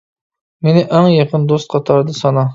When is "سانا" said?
2.25-2.47